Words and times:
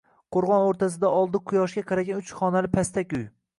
Qoʼrgʼon 0.35 0.63
oʼrtasida 0.69 1.11
oldi 1.19 1.43
quyoshga 1.51 1.85
qaragan 1.93 2.25
uch 2.25 2.35
xonali 2.41 2.75
pastak 2.79 3.17
uy. 3.21 3.25